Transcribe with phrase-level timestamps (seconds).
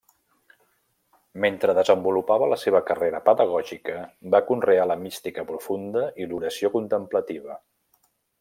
[1.43, 4.01] Mentre desenvolupava la seva carrera pedagògica,
[4.37, 7.63] va conrear la mística profunda i l'oració contemplativa.